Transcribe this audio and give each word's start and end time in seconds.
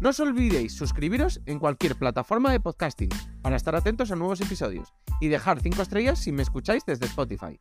No 0.00 0.10
os 0.10 0.20
olvidéis 0.20 0.76
suscribiros 0.76 1.40
en 1.46 1.58
cualquier 1.58 1.96
plataforma 1.96 2.52
de 2.52 2.60
podcasting 2.60 3.10
para 3.42 3.56
estar 3.56 3.74
atentos 3.74 4.12
a 4.12 4.16
nuevos 4.16 4.40
episodios 4.40 4.94
y 5.20 5.26
dejar 5.26 5.60
5 5.60 5.82
estrellas 5.82 6.20
si 6.20 6.30
me 6.30 6.42
escucháis 6.42 6.86
desde 6.86 7.06
Spotify. 7.06 7.60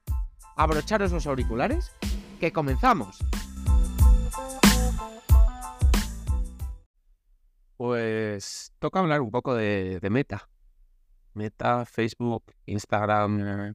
Abrocharos 0.56 1.12
los 1.12 1.26
auriculares, 1.26 1.92
que 2.40 2.52
comenzamos. 2.52 3.18
Pues 7.76 8.72
toca 8.78 9.00
hablar 9.00 9.22
un 9.22 9.32
poco 9.32 9.56
de, 9.56 10.00
Meta. 10.12 10.48
Meta, 11.34 11.86
Facebook, 11.86 12.54
Instagram, 12.68 13.74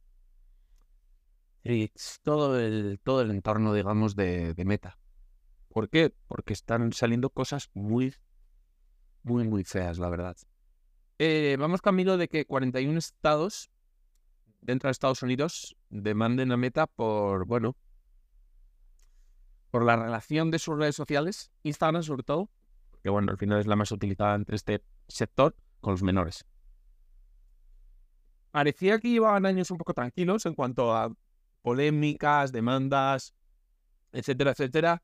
Threads, 1.65 2.21
todo 2.23 2.61
el, 2.61 3.01
todo 3.03 3.23
el 3.23 3.33
entorno, 3.33 3.75
digamos, 3.75 4.15
de 4.15 4.55
Meta. 4.65 4.99
¿Por 5.69 5.89
qué? 5.89 6.15
Porque 6.29 6.53
están 6.53 6.93
saliendo 6.93 7.31
cosas 7.31 7.71
muy, 7.75 8.15
muy, 9.23 9.47
muy 9.47 9.65
feas, 9.65 9.99
la 9.99 10.09
verdad. 10.09 10.37
Eh, 11.19 11.57
vamos 11.59 11.81
camino 11.81 12.17
de 12.17 12.29
que 12.29 12.45
41 12.45 12.99
estados 12.99 13.71
dentro 14.61 14.89
de 14.89 14.93
Estados 14.93 15.23
Unidos 15.23 15.77
demanden 15.91 16.53
a 16.53 16.57
Meta 16.57 16.87
por, 16.87 17.47
bueno, 17.47 17.77
por 19.71 19.85
la 19.85 19.97
relación 19.97 20.51
de 20.51 20.59
sus 20.59 20.79
redes 20.79 20.97
sociales, 20.97 21.51
Instagram 21.63 22.03
sobre 22.03 22.23
todo, 22.23 22.51
que 23.03 23.11
bueno, 23.11 23.33
al 23.33 23.39
final 23.39 23.59
es 23.59 23.67
la 23.67 23.77
más 23.77 23.91
utilizada 23.91 24.35
entre 24.35 24.57
este 24.57 24.83
sector, 25.09 25.57
con 25.81 25.93
los 25.93 26.03
menores. 26.03 26.45
Parecía 28.53 28.99
que 28.99 29.11
llevaban 29.11 29.47
años 29.47 29.71
un 29.71 29.79
poco 29.79 29.95
tranquilos 29.95 30.47
en 30.47 30.55
cuanto 30.55 30.95
a 30.95 31.13
polémicas, 31.63 32.53
demandas, 32.53 33.35
etcétera, 34.13 34.53
etcétera, 34.53 35.03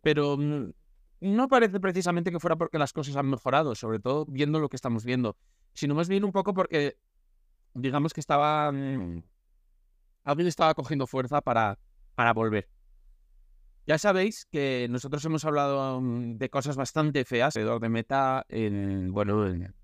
pero 0.00 0.36
mm, 0.36 0.70
no 1.20 1.48
parece 1.48 1.80
precisamente 1.80 2.30
que 2.30 2.40
fuera 2.40 2.56
porque 2.56 2.78
las 2.78 2.92
cosas 2.92 3.16
han 3.16 3.30
mejorado, 3.30 3.74
sobre 3.74 3.98
todo 3.98 4.26
viendo 4.26 4.60
lo 4.60 4.68
que 4.68 4.76
estamos 4.76 5.04
viendo, 5.04 5.36
sino 5.72 5.94
más 5.94 6.08
bien 6.08 6.24
un 6.24 6.32
poco 6.32 6.54
porque, 6.54 6.96
digamos 7.74 8.12
que 8.12 8.20
estaba... 8.20 8.70
Mm, 8.72 9.22
alguien 10.24 10.48
estaba 10.48 10.74
cogiendo 10.74 11.06
fuerza 11.06 11.40
para, 11.40 11.78
para 12.14 12.32
volver. 12.32 12.68
Ya 13.86 13.98
sabéis 13.98 14.46
que 14.50 14.86
nosotros 14.88 15.22
hemos 15.26 15.44
hablado 15.44 16.00
mm, 16.00 16.38
de 16.38 16.50
cosas 16.50 16.76
bastante 16.76 17.24
feas 17.24 17.54
alrededor 17.56 17.80
de 17.80 17.88
Meta 17.90 18.46
en, 18.48 19.12
bueno, 19.12 19.46
en, 19.46 19.74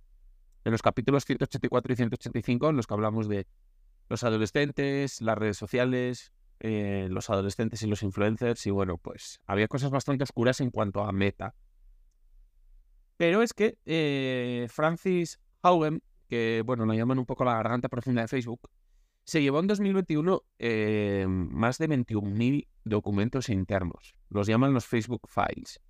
los 0.64 0.82
capítulos 0.82 1.24
184 1.24 1.92
y 1.92 1.96
185, 1.96 2.70
en 2.70 2.76
los 2.76 2.86
que 2.86 2.94
hablamos 2.94 3.28
de 3.28 3.46
los 4.08 4.24
adolescentes, 4.24 5.20
las 5.20 5.36
redes 5.36 5.58
sociales, 5.58 6.32
eh, 6.60 7.08
los 7.10 7.30
adolescentes 7.30 7.82
y 7.82 7.86
los 7.86 8.02
influencers, 8.02 8.66
y 8.66 8.70
bueno, 8.70 8.98
pues 8.98 9.40
había 9.46 9.66
cosas 9.66 9.90
bastante 9.90 10.24
oscuras 10.24 10.60
en 10.60 10.70
cuanto 10.70 11.02
a 11.02 11.12
Meta. 11.12 11.54
Pero 13.16 13.42
es 13.42 13.52
que 13.52 13.78
eh, 13.84 14.66
Francis 14.70 15.40
Haugen, 15.62 16.02
que 16.28 16.62
bueno, 16.64 16.86
lo 16.86 16.94
llaman 16.94 17.18
un 17.18 17.26
poco 17.26 17.44
la 17.44 17.54
garganta 17.54 17.88
profunda 17.88 18.22
de 18.22 18.28
Facebook, 18.28 18.60
se 19.24 19.42
llevó 19.42 19.60
en 19.60 19.66
2021 19.66 20.42
eh, 20.58 21.26
más 21.28 21.78
de 21.78 21.88
21.000 21.88 22.66
documentos 22.84 23.48
internos. 23.48 24.14
Los 24.28 24.46
llaman 24.46 24.74
los 24.74 24.86
Facebook 24.86 25.28
Files. 25.28 25.80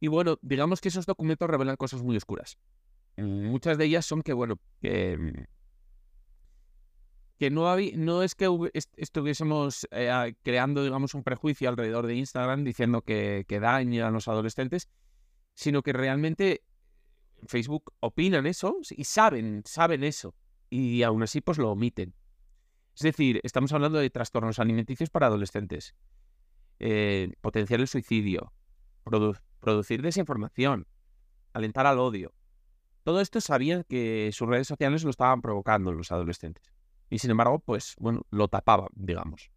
Y 0.00 0.08
bueno, 0.08 0.38
digamos 0.42 0.80
que 0.80 0.88
esos 0.88 1.06
documentos 1.06 1.48
revelan 1.48 1.76
cosas 1.76 2.02
muy 2.02 2.16
oscuras. 2.16 2.58
Muchas 3.16 3.78
de 3.78 3.86
ellas 3.86 4.04
son 4.04 4.22
que, 4.22 4.32
bueno, 4.32 4.60
que, 4.80 5.46
que 7.38 7.50
no, 7.50 7.76
no 7.94 8.22
es 8.22 8.34
que 8.34 8.48
estuviésemos 8.96 9.86
eh, 9.90 10.34
creando, 10.42 10.82
digamos, 10.82 11.14
un 11.14 11.22
prejuicio 11.22 11.68
alrededor 11.68 12.06
de 12.06 12.14
Instagram 12.14 12.64
diciendo 12.64 13.02
que, 13.02 13.44
que 13.46 13.60
daña 13.60 14.08
a 14.08 14.10
los 14.10 14.28
adolescentes, 14.28 14.88
sino 15.54 15.82
que 15.82 15.92
realmente 15.92 16.62
Facebook 17.46 17.92
opinan 18.00 18.46
eso 18.46 18.78
y 18.90 19.04
saben, 19.04 19.62
saben 19.66 20.04
eso. 20.04 20.34
Y 20.70 21.02
aún 21.02 21.22
así, 21.22 21.40
pues 21.40 21.58
lo 21.58 21.70
omiten. 21.70 22.14
Es 22.94 23.02
decir, 23.02 23.40
estamos 23.42 23.72
hablando 23.72 23.98
de 23.98 24.08
trastornos 24.08 24.58
alimenticios 24.58 25.10
para 25.10 25.26
adolescentes, 25.26 25.94
eh, 26.78 27.30
potenciar 27.42 27.80
el 27.80 27.88
suicidio, 27.88 28.52
producir 29.60 30.00
desinformación, 30.00 30.86
alentar 31.52 31.86
al 31.86 31.98
odio. 31.98 32.32
Todo 33.02 33.20
esto 33.20 33.40
sabían 33.40 33.84
que 33.84 34.30
sus 34.32 34.48
redes 34.48 34.66
sociales 34.66 35.04
lo 35.04 35.10
estaban 35.10 35.42
provocando 35.42 35.92
los 35.92 36.10
adolescentes. 36.10 36.75
Y 37.10 37.18
sin 37.18 37.30
embargo, 37.30 37.60
pues, 37.60 37.94
bueno, 37.98 38.22
lo 38.30 38.48
tapaban, 38.48 38.88
digamos. 38.94 39.50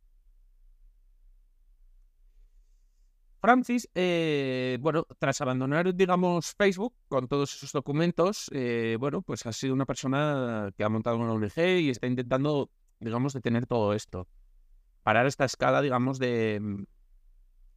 Francis, 3.41 3.89
eh, 3.95 4.77
bueno, 4.81 5.07
tras 5.17 5.39
abandonar, 5.41 5.95
digamos, 5.95 6.53
Facebook 6.55 6.93
con 7.07 7.27
todos 7.27 7.55
esos 7.55 7.71
documentos, 7.71 8.49
eh, 8.53 8.97
bueno, 8.99 9.21
pues 9.21 9.45
ha 9.45 9.53
sido 9.53 9.73
una 9.73 9.85
persona 9.85 10.71
que 10.75 10.83
ha 10.83 10.89
montado 10.89 11.17
una 11.17 11.31
ONG 11.31 11.57
y 11.79 11.89
está 11.89 12.07
intentando 12.07 12.69
digamos, 12.99 13.33
de 13.33 13.41
tener 13.41 13.65
todo 13.65 13.93
esto. 13.93 14.27
Parar 15.03 15.25
esta 15.25 15.45
escala, 15.45 15.81
digamos, 15.81 16.19
de, 16.19 16.59
mm, 16.61 16.83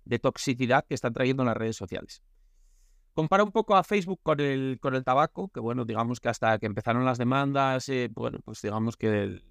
de 0.04 0.18
toxicidad 0.18 0.84
que 0.86 0.94
están 0.94 1.12
trayendo 1.12 1.44
las 1.44 1.56
redes 1.56 1.76
sociales. 1.76 2.22
Compara 3.14 3.44
un 3.44 3.52
poco 3.52 3.76
a 3.76 3.84
Facebook 3.84 4.20
con 4.22 4.40
el, 4.40 4.78
con 4.80 4.94
el 4.94 5.04
tabaco, 5.04 5.48
que 5.48 5.60
bueno, 5.60 5.84
digamos 5.84 6.18
que 6.20 6.28
hasta 6.30 6.58
que 6.58 6.66
empezaron 6.66 7.04
las 7.04 7.18
demandas, 7.18 7.88
eh, 7.88 8.08
bueno, 8.12 8.38
pues 8.44 8.62
digamos 8.62 8.96
que 8.96 9.42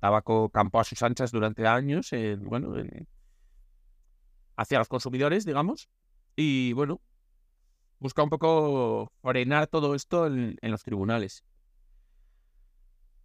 tabaco 0.00 0.48
campó 0.50 0.80
a 0.80 0.84
sus 0.84 1.02
anchas 1.02 1.30
durante 1.30 1.66
años, 1.66 2.10
bueno, 2.40 2.74
hacia 4.56 4.78
los 4.78 4.88
consumidores, 4.88 5.44
digamos, 5.44 5.88
y 6.34 6.72
bueno, 6.72 7.00
busca 7.98 8.22
un 8.22 8.30
poco 8.30 9.12
frenar 9.22 9.66
todo 9.66 9.94
esto 9.94 10.26
en 10.26 10.58
los 10.62 10.82
tribunales. 10.82 11.44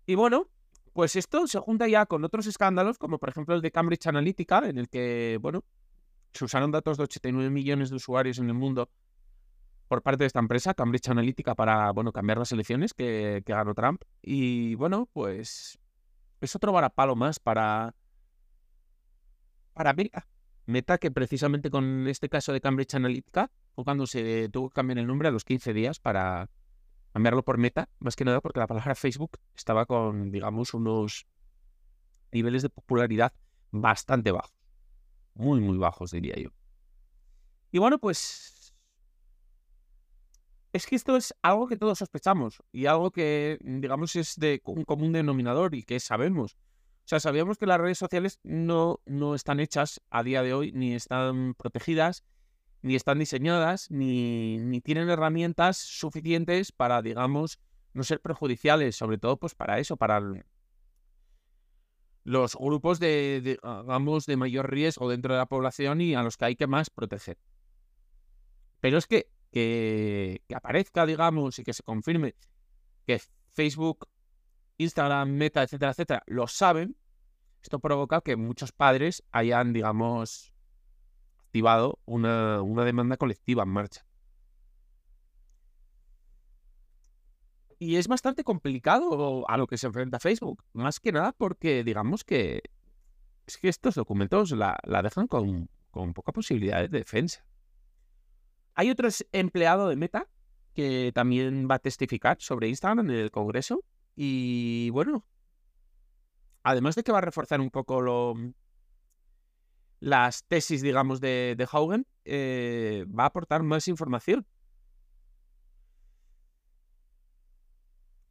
Y 0.05 0.15
bueno, 0.15 0.47
pues 0.93 1.15
esto 1.15 1.47
se 1.47 1.59
junta 1.59 1.87
ya 1.87 2.05
con 2.05 2.23
otros 2.25 2.47
escándalos, 2.47 2.97
como 2.97 3.17
por 3.17 3.29
ejemplo 3.29 3.55
el 3.55 3.61
de 3.61 3.71
Cambridge 3.71 4.07
Analytica, 4.07 4.67
en 4.67 4.77
el 4.77 4.89
que, 4.89 5.37
bueno, 5.41 5.63
se 6.33 6.45
usaron 6.45 6.71
datos 6.71 6.97
de 6.97 7.03
89 7.03 7.49
millones 7.49 7.89
de 7.89 7.95
usuarios 7.95 8.39
en 8.39 8.47
el 8.47 8.53
mundo 8.53 8.89
por 9.87 10.01
parte 10.01 10.23
de 10.23 10.27
esta 10.27 10.39
empresa, 10.39 10.73
Cambridge 10.73 11.09
Analytica, 11.09 11.55
para, 11.55 11.91
bueno, 11.91 12.11
cambiar 12.11 12.37
las 12.37 12.51
elecciones 12.51 12.93
que, 12.93 13.43
ganó 13.45 13.73
Trump. 13.73 14.03
Y, 14.21 14.75
bueno, 14.75 15.07
pues 15.11 15.79
es 16.41 16.55
otro 16.55 16.71
varapalo 16.71 17.15
más 17.15 17.39
para, 17.39 17.95
para 19.73 19.93
Meta. 19.93 20.27
Meta 20.65 20.97
que 20.97 21.11
precisamente 21.11 21.69
con 21.69 22.07
este 22.07 22.29
caso 22.29 22.53
de 22.53 22.61
Cambridge 22.61 22.95
Analytica, 22.95 23.51
cuando 23.75 24.05
se 24.05 24.49
tuvo 24.49 24.69
que 24.69 24.75
cambiar 24.75 24.99
el 24.99 25.07
nombre 25.07 25.27
a 25.27 25.31
los 25.31 25.43
15 25.43 25.73
días 25.73 25.99
para 25.99 26.49
cambiarlo 27.13 27.43
por 27.43 27.57
meta, 27.57 27.89
más 27.99 28.15
que 28.15 28.25
nada 28.25 28.41
porque 28.41 28.59
la 28.59 28.67
palabra 28.67 28.95
Facebook 28.95 29.37
estaba 29.55 29.85
con, 29.85 30.31
digamos, 30.31 30.73
unos 30.73 31.25
niveles 32.31 32.61
de 32.61 32.69
popularidad 32.69 33.33
bastante 33.71 34.31
bajos. 34.31 34.53
Muy, 35.33 35.59
muy 35.59 35.77
bajos, 35.77 36.11
diría 36.11 36.35
yo. 36.35 36.49
Y 37.71 37.79
bueno, 37.79 37.99
pues... 37.99 38.60
Es 40.73 40.87
que 40.87 40.95
esto 40.95 41.17
es 41.17 41.35
algo 41.41 41.67
que 41.67 41.77
todos 41.77 41.99
sospechamos 41.99 42.61
y 42.71 42.85
algo 42.85 43.11
que, 43.11 43.57
digamos, 43.61 44.15
es 44.15 44.37
de 44.37 44.61
un 44.65 44.83
común 44.85 45.11
denominador 45.11 45.75
y 45.75 45.83
que 45.83 45.99
sabemos. 45.99 46.53
O 46.53 47.07
sea, 47.11 47.19
sabíamos 47.19 47.57
que 47.57 47.65
las 47.65 47.79
redes 47.79 47.97
sociales 47.97 48.39
no, 48.43 49.01
no 49.05 49.35
están 49.35 49.59
hechas 49.59 50.01
a 50.09 50.23
día 50.23 50.43
de 50.43 50.53
hoy 50.53 50.71
ni 50.71 50.93
están 50.93 51.55
protegidas 51.55 52.23
ni 52.81 52.95
están 52.95 53.19
diseñadas, 53.19 53.89
ni, 53.91 54.81
tienen 54.83 55.09
herramientas 55.09 55.77
suficientes 55.77 56.71
para, 56.71 57.01
digamos, 57.01 57.59
no 57.93 58.03
ser 58.03 58.21
perjudiciales, 58.21 58.95
sobre 58.95 59.17
todo 59.17 59.37
pues 59.37 59.53
para 59.53 59.79
eso, 59.79 59.97
para 59.97 60.21
los 62.23 62.55
grupos 62.55 62.99
de, 62.99 63.41
digamos, 63.61 64.25
de 64.25 64.37
mayor 64.37 64.71
riesgo 64.71 65.09
dentro 65.09 65.33
de 65.33 65.39
la 65.39 65.45
población 65.45 66.01
y 66.01 66.15
a 66.15 66.23
los 66.23 66.37
que 66.37 66.45
hay 66.45 66.55
que 66.55 66.67
más 66.67 66.89
proteger. 66.89 67.37
Pero 68.79 68.97
es 68.97 69.05
que, 69.05 69.29
que, 69.51 70.41
aparezca, 70.53 71.05
digamos, 71.05 71.59
y 71.59 71.63
que 71.63 71.73
se 71.73 71.83
confirme 71.83 72.35
que 73.05 73.21
Facebook, 73.49 74.07
Instagram, 74.77 75.29
Meta, 75.29 75.63
etcétera, 75.63 75.91
etcétera, 75.91 76.23
lo 76.27 76.47
saben, 76.47 76.95
esto 77.61 77.79
provoca 77.79 78.21
que 78.21 78.35
muchos 78.35 78.71
padres 78.71 79.23
hayan, 79.31 79.73
digamos, 79.73 80.53
activado 81.45 81.99
una, 82.05 82.61
una 82.61 82.85
demanda 82.85 83.17
colectiva 83.17 83.63
en 83.63 83.69
marcha. 83.69 84.05
Y 87.77 87.95
es 87.95 88.07
bastante 88.07 88.43
complicado 88.43 89.49
a 89.49 89.57
lo 89.57 89.65
que 89.65 89.77
se 89.77 89.87
enfrenta 89.87 90.19
Facebook. 90.19 90.63
Más 90.73 90.99
que 90.99 91.11
nada 91.11 91.31
porque, 91.31 91.83
digamos 91.83 92.23
que 92.23 92.61
es 93.47 93.57
que 93.57 93.69
estos 93.69 93.95
documentos 93.95 94.51
la, 94.51 94.77
la 94.83 95.01
dejan 95.01 95.27
con, 95.27 95.67
con 95.89 96.13
poca 96.13 96.31
posibilidad 96.31 96.81
de 96.81 96.87
defensa. 96.99 97.43
Hay 98.75 98.89
otro 98.89 99.09
empleado 99.31 99.87
de 99.89 99.95
Meta 99.95 100.27
que 100.73 101.11
también 101.13 101.67
va 101.69 101.75
a 101.75 101.79
testificar 101.79 102.37
sobre 102.39 102.69
Instagram 102.69 103.09
en 103.09 103.15
el 103.15 103.31
Congreso. 103.31 103.83
Y 104.15 104.89
bueno, 104.91 105.25
además 106.63 106.95
de 106.95 107.03
que 107.03 107.11
va 107.11 107.19
a 107.19 107.21
reforzar 107.21 107.59
un 107.59 107.69
poco 107.69 108.01
lo, 108.01 108.35
las 109.99 110.43
tesis, 110.45 110.81
digamos, 110.81 111.21
de, 111.21 111.67
Haugen, 111.71 112.05
eh, 112.25 113.05
va 113.07 113.23
a 113.23 113.27
aportar 113.27 113.63
más 113.63 113.87
información. 113.87 114.45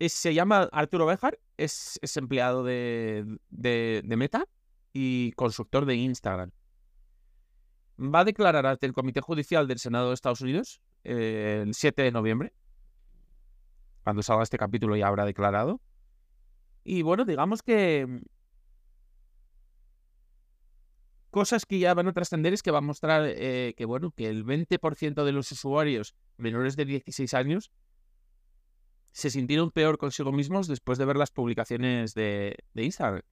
se 0.00 0.32
llama 0.32 0.68
Arturo 0.72 1.04
Bejar, 1.04 1.38
es, 1.58 1.98
es 2.00 2.16
empleado 2.16 2.64
de, 2.64 3.38
de, 3.50 4.00
de 4.02 4.16
Meta 4.16 4.46
y 4.94 5.32
constructor 5.32 5.84
de 5.84 5.96
Instagram 5.96 6.52
va 8.00 8.20
a 8.20 8.24
declarar 8.24 8.66
ante 8.66 8.86
el 8.86 8.92
Comité 8.92 9.20
Judicial 9.20 9.68
del 9.68 9.78
Senado 9.78 10.08
de 10.08 10.14
Estados 10.14 10.40
Unidos 10.40 10.80
eh, 11.04 11.62
el 11.66 11.74
7 11.74 12.02
de 12.02 12.10
noviembre. 12.10 12.52
Cuando 14.02 14.22
salga 14.22 14.42
este 14.42 14.58
capítulo 14.58 14.96
ya 14.96 15.06
habrá 15.06 15.24
declarado. 15.24 15.80
Y 16.82 17.02
bueno, 17.02 17.26
digamos 17.26 17.62
que 17.62 18.06
mm, 18.08 18.22
cosas 21.30 21.66
que 21.66 21.78
ya 21.78 21.92
van 21.92 22.08
a 22.08 22.12
trascender 22.12 22.54
es 22.54 22.62
que 22.62 22.70
va 22.70 22.78
a 22.78 22.82
mostrar 22.82 23.24
eh, 23.26 23.74
que 23.76 23.84
bueno, 23.84 24.12
que 24.12 24.28
el 24.28 24.44
20% 24.46 25.24
de 25.24 25.32
los 25.32 25.52
usuarios 25.52 26.14
menores 26.38 26.76
de 26.76 26.86
16 26.86 27.34
años 27.34 27.70
se 29.12 29.28
sintieron 29.28 29.70
peor 29.70 29.98
consigo 29.98 30.32
mismos 30.32 30.68
después 30.68 30.96
de 30.96 31.04
ver 31.04 31.16
las 31.16 31.30
publicaciones 31.30 32.14
de, 32.14 32.56
de 32.72 32.84
Instagram 32.84 33.22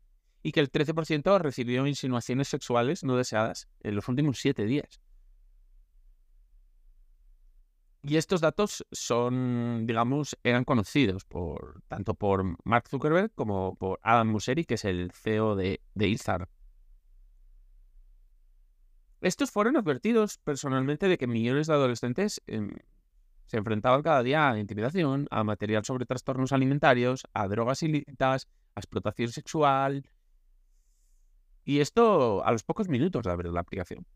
y 0.43 0.52
que 0.52 0.61
el 0.61 0.70
13% 0.70 1.38
recibió 1.40 1.87
insinuaciones 1.87 2.49
sexuales 2.49 3.05
no 3.05 3.17
deseadas 3.17 3.69
en 3.81 3.94
los 3.94 4.08
últimos 4.08 4.38
siete 4.38 4.64
días. 4.64 5.00
Y 8.02 8.17
estos 8.17 8.40
datos 8.40 8.87
son, 8.93 9.85
digamos, 9.87 10.38
eran 10.44 10.64
conocidos 10.64 11.25
por 11.25 11.82
tanto 11.88 12.14
por 12.14 12.56
Mark 12.64 12.88
Zuckerberg 12.88 13.32
como 13.35 13.75
por 13.75 13.99
Adam 14.02 14.29
Mosseri, 14.29 14.64
que 14.64 14.75
es 14.75 14.85
el 14.85 15.11
CEO 15.12 15.56
de, 15.56 15.81
de 15.94 16.08
Instagram. 16.08 16.49
Estos 19.20 19.50
fueron 19.50 19.76
advertidos 19.76 20.38
personalmente 20.38 21.08
de 21.08 21.19
que 21.19 21.26
millones 21.26 21.67
de 21.67 21.75
adolescentes 21.75 22.41
em, 22.46 22.70
se 23.46 23.56
enfrentaban 23.56 24.02
cada 24.02 24.23
día 24.23 24.49
a 24.49 24.58
intimidación, 24.58 25.26
a 25.31 25.43
material 25.43 25.84
sobre 25.84 26.06
trastornos 26.06 26.52
alimentarios, 26.52 27.26
a 27.34 27.49
drogas 27.49 27.82
ilícitas, 27.82 28.46
a 28.76 28.81
explotación 28.81 29.32
sexual, 29.32 30.05
y 31.69 31.81
esto 31.81 32.43
a 32.47 32.50
los 32.50 32.62
pocos 32.62 32.88
minutos 32.88 33.25
de 33.25 33.31
abrir 33.31 33.53
la 33.53 33.61
aplicación. 33.61 34.06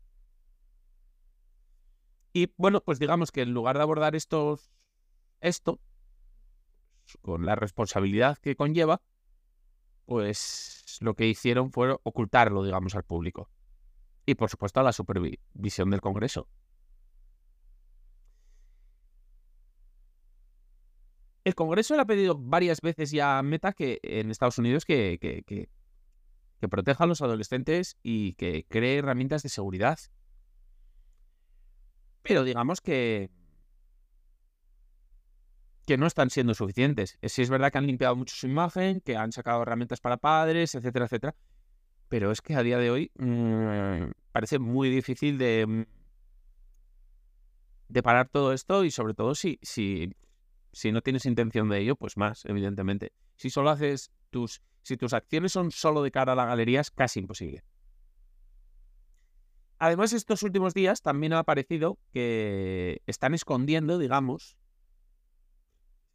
Y 2.33 2.51
bueno, 2.57 2.81
pues 2.81 2.97
digamos 2.97 3.31
que 3.31 3.43
en 3.43 3.53
lugar 3.53 3.75
de 3.77 3.83
abordar 3.83 4.15
esto 4.15 4.59
con 7.21 7.45
la 7.45 7.53
responsabilidad 7.53 8.39
que 8.39 8.55
conlleva, 8.55 9.03
pues 10.05 10.97
lo 11.01 11.13
que 11.13 11.27
hicieron 11.27 11.71
fue 11.71 11.95
ocultarlo, 12.01 12.63
digamos, 12.63 12.95
al 12.95 13.03
público. 13.03 13.51
Y 14.25 14.33
por 14.33 14.49
supuesto 14.49 14.79
a 14.79 14.83
la 14.83 14.91
supervisión 14.91 15.91
del 15.91 16.01
Congreso. 16.01 16.47
El 21.43 21.53
Congreso 21.53 21.95
le 21.95 22.01
ha 22.01 22.05
pedido 22.05 22.35
varias 22.35 22.81
veces 22.81 23.11
ya 23.11 23.37
a 23.37 23.43
Meta 23.43 23.73
que 23.73 23.99
en 24.01 24.31
Estados 24.31 24.57
Unidos 24.57 24.85
que, 24.85 25.19
que 25.21 25.43
que 25.43 25.69
proteja 26.67 27.03
a 27.03 27.07
los 27.07 27.21
adolescentes 27.21 27.97
y 28.03 28.33
que 28.33 28.65
cree 28.69 28.97
herramientas 28.97 29.43
de 29.43 29.49
seguridad. 29.49 29.99
Pero 32.21 32.43
digamos 32.43 32.81
que 32.81 33.29
que 35.85 35.97
no 35.97 36.07
están 36.07 36.29
siendo 36.29 36.53
suficientes. 36.53 37.17
Sí 37.23 37.41
es 37.41 37.49
verdad 37.49 37.71
que 37.71 37.77
han 37.77 37.87
limpiado 37.87 38.15
mucho 38.15 38.35
su 38.35 38.47
imagen, 38.47 39.01
que 39.01 39.17
han 39.17 39.31
sacado 39.31 39.61
herramientas 39.61 39.99
para 39.99 40.17
padres, 40.17 40.75
etcétera, 40.75 41.05
etcétera. 41.05 41.35
Pero 42.07 42.31
es 42.31 42.41
que 42.41 42.55
a 42.55 42.63
día 42.63 42.77
de 42.77 42.89
hoy 42.89 43.11
mm, 43.15 44.11
parece 44.31 44.59
muy 44.59 44.89
difícil 44.89 45.37
de, 45.37 45.65
mm, 45.67 45.85
de 47.89 48.03
parar 48.03 48.29
todo 48.29 48.53
esto 48.53 48.85
y 48.85 48.91
sobre 48.91 49.13
todo 49.13 49.35
si, 49.35 49.59
si, 49.61 50.15
si 50.71 50.91
no 50.91 51.01
tienes 51.01 51.25
intención 51.25 51.69
de 51.69 51.79
ello, 51.79 51.95
pues 51.95 52.17
más, 52.17 52.45
evidentemente. 52.45 53.11
Si 53.35 53.49
solo 53.49 53.69
haces 53.69 54.11
tus 54.29 54.61
si 54.83 54.97
tus 54.97 55.13
acciones 55.13 55.51
son 55.53 55.71
solo 55.71 56.03
de 56.03 56.11
cara 56.11 56.33
a 56.33 56.35
la 56.35 56.45
galería, 56.45 56.81
es 56.81 56.91
casi 56.91 57.19
imposible. 57.19 57.63
Además, 59.79 60.13
estos 60.13 60.43
últimos 60.43 60.73
días 60.73 61.01
también 61.01 61.33
ha 61.33 61.39
aparecido 61.39 61.97
que 62.13 63.01
están 63.05 63.33
escondiendo, 63.33 63.97
digamos, 63.97 64.57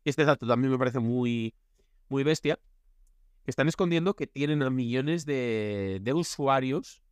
este 0.04 0.24
dato 0.24 0.46
también 0.46 0.70
me 0.70 0.78
parece 0.78 1.00
muy, 1.00 1.54
muy 2.08 2.22
bestia, 2.22 2.58
que 3.44 3.50
están 3.50 3.68
escondiendo 3.68 4.14
que 4.14 4.26
tienen 4.26 4.62
a 4.62 4.70
millones 4.70 5.26
de, 5.26 6.12
usuarios 6.14 7.02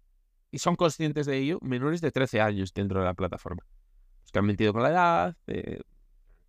y 0.51 0.59
son 0.59 0.77
conscientes 0.77 1.27
de 1.27 1.39
ello, 1.39 1.59
menores 1.61 2.01
de 2.01 2.11
13 2.11 2.41
años 2.41 2.73
dentro 2.73 3.01
de 3.01 3.07
la 3.07 3.15
plataforma. 3.15 3.67
Los 4.23 4.33
que 4.33 4.39
han 4.39 4.47
mentido 4.47 4.73
con 4.73 4.83
la 4.83 4.91
edad, 4.91 5.37
eh, 5.47 5.81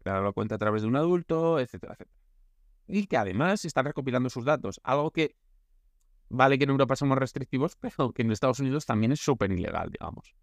la 0.06 0.32
cuenta 0.32 0.56
a 0.56 0.58
través 0.58 0.84
de 0.84 0.88
un 0.88 0.96
adulto, 0.96 1.60
etcétera, 1.60 1.94
etcétera 1.94 2.17
y 2.88 3.08
que 3.08 3.18
además 3.18 3.66
están 3.66 3.86
recopilando 3.86 4.30
sus 4.30 4.46
datos. 4.46 4.80
Algo 4.84 5.12
que 5.12 5.36
vale 6.30 6.58
que 6.58 6.64
en 6.64 6.72
Europa 6.72 6.96
somos 6.96 7.18
restrictivos, 7.18 7.76
pero 7.80 8.12
que 8.12 8.22
en 8.22 8.32
Estados 8.32 8.60
Unidos 8.60 8.86
también 8.86 9.12
es 9.12 9.20
súper 9.20 9.52
ilegal, 9.52 9.90
digamos. 9.92 10.36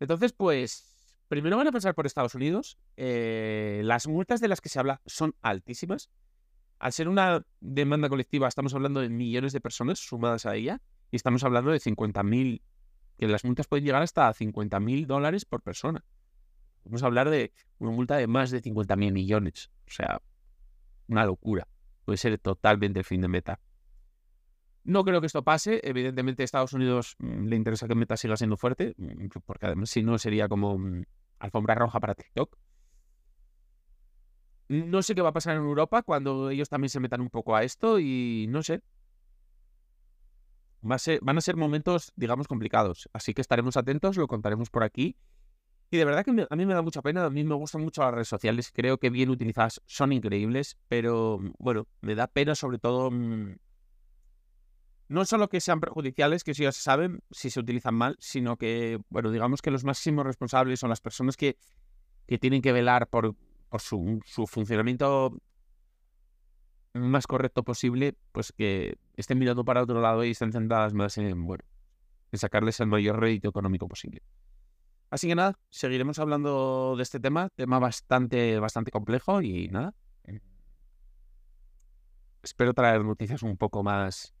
Entonces, 0.00 0.32
pues, 0.32 1.16
primero 1.28 1.56
van 1.56 1.68
a 1.68 1.72
pasar 1.72 1.94
por 1.94 2.06
Estados 2.06 2.34
Unidos. 2.34 2.78
Eh, 2.96 3.82
las 3.84 4.08
multas 4.08 4.40
de 4.40 4.48
las 4.48 4.60
que 4.60 4.68
se 4.68 4.78
habla 4.78 5.00
son 5.06 5.34
altísimas. 5.42 6.10
Al 6.78 6.92
ser 6.92 7.08
una 7.08 7.46
demanda 7.60 8.08
colectiva, 8.08 8.48
estamos 8.48 8.74
hablando 8.74 9.00
de 9.00 9.08
millones 9.08 9.52
de 9.52 9.60
personas 9.60 10.00
sumadas 10.00 10.46
a 10.46 10.56
ella 10.56 10.82
y 11.12 11.16
estamos 11.16 11.44
hablando 11.44 11.70
de 11.70 11.78
50.000, 11.78 12.60
que 13.18 13.28
las 13.28 13.44
multas 13.44 13.68
pueden 13.68 13.84
llegar 13.84 14.02
hasta 14.02 14.32
50.000 14.34 15.06
dólares 15.06 15.44
por 15.44 15.62
persona. 15.62 16.04
Vamos 16.84 17.04
a 17.04 17.06
hablar 17.06 17.30
de 17.30 17.52
una 17.78 17.92
multa 17.92 18.16
de 18.16 18.26
más 18.26 18.50
de 18.50 18.60
50.000 18.60 19.12
millones. 19.12 19.70
O 19.86 19.90
sea, 19.90 20.20
una 21.08 21.24
locura. 21.24 21.68
Puede 22.04 22.16
ser 22.16 22.38
totalmente 22.38 22.98
el 23.00 23.04
fin 23.04 23.20
de 23.20 23.28
Meta. 23.28 23.60
No 24.84 25.04
creo 25.04 25.20
que 25.20 25.26
esto 25.26 25.44
pase. 25.44 25.80
Evidentemente, 25.84 26.42
a 26.42 26.44
Estados 26.44 26.72
Unidos 26.72 27.14
mm, 27.18 27.46
le 27.46 27.56
interesa 27.56 27.86
que 27.86 27.94
Meta 27.94 28.16
siga 28.16 28.36
siendo 28.36 28.56
fuerte, 28.56 28.94
mm, 28.96 29.26
porque 29.46 29.66
además, 29.66 29.90
si 29.90 30.02
no, 30.02 30.18
sería 30.18 30.48
como 30.48 30.78
mm, 30.78 31.04
alfombra 31.38 31.74
roja 31.74 32.00
para 32.00 32.14
TikTok. 32.14 32.56
No 34.68 35.02
sé 35.02 35.14
qué 35.14 35.22
va 35.22 35.28
a 35.28 35.32
pasar 35.32 35.56
en 35.56 35.62
Europa 35.62 36.02
cuando 36.02 36.50
ellos 36.50 36.68
también 36.68 36.88
se 36.88 36.98
metan 36.98 37.20
un 37.20 37.28
poco 37.28 37.54
a 37.54 37.62
esto 37.62 37.98
y 37.98 38.46
no 38.48 38.62
sé. 38.62 38.82
van 40.80 41.38
a 41.38 41.40
ser 41.40 41.56
momentos, 41.56 42.12
digamos, 42.16 42.48
complicados. 42.48 43.08
Así 43.12 43.34
que 43.34 43.42
estaremos 43.42 43.76
atentos, 43.76 44.16
lo 44.16 44.26
contaremos 44.26 44.70
por 44.70 44.82
aquí 44.82 45.16
y 45.92 45.98
de 45.98 46.06
verdad 46.06 46.24
que 46.24 46.46
a 46.48 46.56
mí 46.56 46.64
me 46.64 46.72
da 46.72 46.80
mucha 46.80 47.02
pena, 47.02 47.26
a 47.26 47.30
mí 47.30 47.44
me 47.44 47.54
gustan 47.54 47.82
mucho 47.82 48.00
las 48.00 48.14
redes 48.14 48.28
sociales, 48.28 48.72
creo 48.72 48.96
que 48.96 49.10
bien 49.10 49.28
utilizadas 49.28 49.82
son 49.84 50.14
increíbles, 50.14 50.78
pero 50.88 51.38
mm, 51.38 51.52
bueno, 51.58 51.86
me 52.00 52.14
da 52.14 52.28
pena 52.28 52.54
sobre 52.54 52.78
todo 52.78 53.10
mm, 53.10 53.56
no 55.08 55.24
solo 55.26 55.50
que 55.50 55.60
sean 55.60 55.80
perjudiciales, 55.80 56.44
que 56.44 56.52
eso 56.52 56.62
ya 56.62 56.72
se 56.72 56.80
saben 56.80 57.22
si 57.30 57.50
se 57.50 57.60
utilizan 57.60 57.94
mal, 57.94 58.16
sino 58.18 58.56
que, 58.56 59.00
bueno, 59.10 59.30
digamos 59.30 59.60
que 59.60 59.70
los 59.70 59.84
máximos 59.84 60.24
responsables 60.24 60.80
son 60.80 60.88
las 60.88 61.02
personas 61.02 61.36
que, 61.36 61.58
que 62.26 62.38
tienen 62.38 62.62
que 62.62 62.72
velar 62.72 63.06
por, 63.08 63.36
por 63.68 63.82
su, 63.82 64.20
su 64.24 64.46
funcionamiento 64.46 65.36
más 66.94 67.26
correcto 67.26 67.64
posible, 67.64 68.14
pues 68.32 68.52
que 68.52 68.96
estén 69.14 69.38
mirando 69.38 69.62
para 69.62 69.82
otro 69.82 70.00
lado 70.00 70.24
y 70.24 70.30
estén 70.30 70.52
centradas 70.52 70.94
más 70.94 71.18
en, 71.18 71.44
bueno, 71.44 71.64
en 72.32 72.38
sacarles 72.38 72.80
el 72.80 72.86
mayor 72.86 73.20
rédito 73.20 73.50
económico 73.50 73.86
posible. 73.88 74.22
Así 75.12 75.28
que 75.28 75.34
nada, 75.34 75.58
seguiremos 75.68 76.18
hablando 76.18 76.94
de 76.96 77.02
este 77.02 77.20
tema, 77.20 77.50
tema 77.54 77.78
bastante, 77.78 78.58
bastante 78.58 78.90
complejo 78.90 79.42
y 79.42 79.68
nada. 79.68 79.94
Em, 80.24 80.40
espero 82.42 82.72
traer 82.72 83.04
noticias 83.04 83.42
un 83.42 83.58
poco 83.58 83.82
más, 83.82 84.34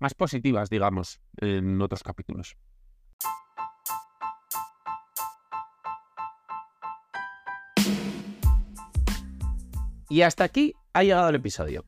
más 0.00 0.14
positivas, 0.14 0.70
digamos, 0.70 1.20
en 1.36 1.80
otros 1.80 2.02
capítulos. 2.02 2.56
Y 10.08 10.22
hasta 10.22 10.42
aquí 10.42 10.74
ha 10.94 11.04
llegado 11.04 11.28
el 11.28 11.36
episodio. 11.36 11.84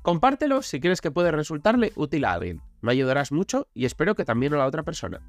Compártelo 0.00 0.62
si 0.62 0.80
quieres 0.80 1.02
que 1.02 1.10
puede 1.10 1.30
resultarle 1.30 1.92
útil 1.94 2.24
a 2.24 2.32
alguien. 2.32 2.62
Me 2.80 2.92
ayudarás 2.92 3.32
mucho 3.32 3.68
y 3.74 3.84
espero 3.84 4.14
que 4.14 4.24
también 4.24 4.54
a 4.54 4.56
la 4.56 4.66
otra 4.66 4.82
persona. 4.82 5.20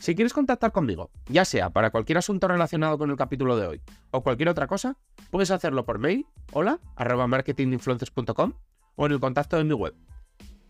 Si 0.00 0.14
quieres 0.14 0.32
contactar 0.32 0.72
conmigo, 0.72 1.10
ya 1.28 1.44
sea 1.44 1.70
para 1.70 1.90
cualquier 1.90 2.18
asunto 2.18 2.48
relacionado 2.48 2.98
con 2.98 3.10
el 3.10 3.16
capítulo 3.16 3.56
de 3.56 3.66
hoy 3.66 3.82
o 4.10 4.22
cualquier 4.22 4.48
otra 4.48 4.66
cosa, 4.66 4.98
puedes 5.30 5.50
hacerlo 5.50 5.84
por 5.84 5.98
mail, 5.98 6.26
hola, 6.52 6.80
arroba 6.96 7.26
marketinginfluencers.com 7.26 8.52
o 8.96 9.06
en 9.06 9.12
el 9.12 9.20
contacto 9.20 9.56
de 9.56 9.64
mi 9.64 9.72
web. 9.72 9.94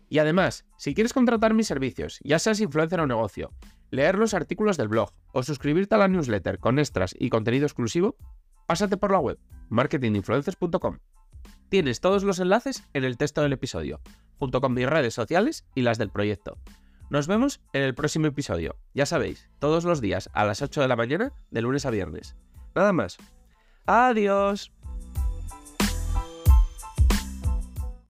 Y 0.07 0.19
además, 0.19 0.65
si 0.77 0.93
quieres 0.93 1.13
contratar 1.13 1.53
mis 1.53 1.67
servicios, 1.67 2.19
ya 2.23 2.39
seas 2.39 2.61
influencer 2.61 2.99
o 2.99 3.07
negocio, 3.07 3.51
leer 3.89 4.17
los 4.17 4.33
artículos 4.33 4.77
del 4.77 4.87
blog 4.87 5.11
o 5.33 5.43
suscribirte 5.43 5.95
a 5.95 5.97
la 5.97 6.07
newsletter 6.07 6.59
con 6.59 6.79
extras 6.79 7.15
y 7.17 7.29
contenido 7.29 7.65
exclusivo, 7.65 8.15
pásate 8.67 8.97
por 8.97 9.11
la 9.11 9.19
web 9.19 9.39
marketinginfluencers.com. 9.69 10.99
Tienes 11.69 11.99
todos 11.99 12.23
los 12.23 12.39
enlaces 12.39 12.87
en 12.93 13.03
el 13.03 13.17
texto 13.17 13.41
del 13.41 13.53
episodio, 13.53 13.99
junto 14.37 14.61
con 14.61 14.73
mis 14.73 14.87
redes 14.87 15.13
sociales 15.13 15.65
y 15.73 15.81
las 15.81 15.97
del 15.97 16.11
proyecto. 16.11 16.57
Nos 17.09 17.27
vemos 17.27 17.61
en 17.73 17.83
el 17.83 17.93
próximo 17.93 18.27
episodio. 18.27 18.75
Ya 18.93 19.05
sabéis, 19.05 19.49
todos 19.59 19.83
los 19.83 20.01
días 20.01 20.29
a 20.33 20.43
las 20.43 20.61
8 20.61 20.81
de 20.81 20.87
la 20.87 20.95
mañana, 20.95 21.33
de 21.51 21.61
lunes 21.61 21.85
a 21.85 21.91
viernes. 21.91 22.35
Nada 22.73 22.93
más. 22.93 23.17
Adiós. 23.85 24.74